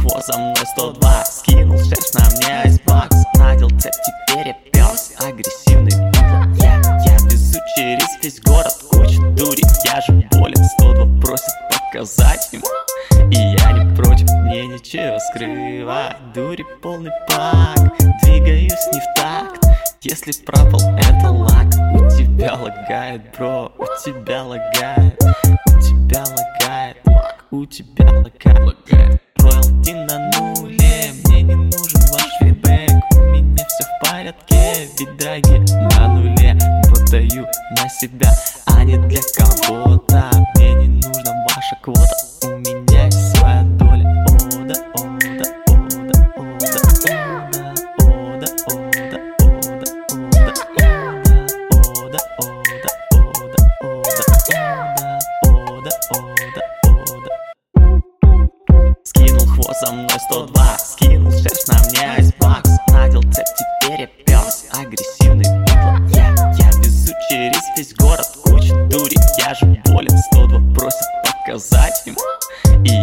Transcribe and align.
хвост 0.00 0.26
за 0.26 0.38
мной 0.38 0.66
102 0.76 1.24
Скинул 1.24 1.78
шерсть 1.78 2.14
на 2.14 2.24
мне 2.36 2.62
айсбакс. 2.62 3.16
Надел 3.38 3.68
цепь, 3.78 3.92
теперь 4.28 4.48
я 4.48 4.54
пес 4.72 5.12
Агрессивный 5.18 5.92
я, 6.58 6.80
я 7.04 7.16
везу 7.26 7.58
через 7.76 8.06
весь 8.22 8.40
город 8.40 8.72
Куча 8.90 9.20
дури, 9.36 9.62
я 9.84 10.00
же 10.00 10.12
болен 10.32 10.64
102 10.78 11.20
просит 11.20 11.52
показать 11.70 12.48
ему 12.52 12.64
И 13.30 13.36
я 13.36 13.72
не 13.72 13.94
против, 13.94 14.30
мне 14.30 14.66
ничего 14.66 15.18
скрывать. 15.18 16.16
Дури 16.34 16.64
полный 16.82 17.12
пак, 17.28 17.78
двигаюсь 18.22 18.88
не 18.92 19.00
в 19.00 19.14
такт. 19.16 19.64
Если 20.02 20.32
пропал 20.44 20.80
это 20.96 21.30
лак. 21.30 21.66
У 21.92 22.08
тебя 22.08 22.54
лагает, 22.54 23.36
бро, 23.36 23.70
у 23.78 23.84
тебя 24.02 24.44
лагает 24.44 25.14
У 25.22 25.80
тебя 25.80 26.24
лагает, 26.24 26.96
у 27.50 27.66
тебя 27.66 28.06
лагает 28.12 29.20
Роялти 29.38 29.92
на 29.92 30.30
нуле, 30.30 31.10
мне 31.24 31.42
не 31.42 31.54
нужен 31.54 32.00
ваш 32.12 32.30
фидбэк 32.38 32.90
У 33.12 33.20
меня 33.22 33.66
все 33.66 33.84
в 33.84 34.08
порядке, 34.08 34.88
ведь 34.98 35.16
драги 35.16 35.58
на 35.96 36.08
нуле 36.14 36.56
Продаю 36.84 37.46
на 37.76 37.88
себя, 37.88 38.32
а 38.66 38.84
не 38.84 38.96
для 39.08 39.20
кого-то. 39.36 40.30
Мне 40.56 40.74
не 40.74 40.88
нужна 40.88 41.44
ваша 41.48 41.76
квота, 41.82 42.16
ода. 59.20 59.40
Скинул 59.40 59.46
хвост 59.46 59.80
за 59.86 59.92
мной 59.92 60.08
102 60.30 60.78
Скинул 60.78 61.32
шерсть 61.32 61.68
на 61.68 61.78
мне 61.88 62.10
айсбакс 62.16 62.70
Надел 62.88 63.22
цепь, 63.22 63.46
теперь 63.82 64.00
я 64.00 64.06
пес 64.24 64.66
Агрессивный 64.72 65.44
битва 65.64 65.98
я, 66.14 66.34
я 66.58 66.70
везу 66.78 67.12
через 67.28 67.60
весь 67.76 67.94
город. 67.94 68.26
Куча 68.42 68.74
дури, 68.90 69.16
я 69.38 69.54
же 69.54 69.66
болен. 69.86 70.16
102 70.32 70.74
просит 70.74 71.06
показать 71.24 72.02
ему. 72.06 72.18
И 72.84 72.99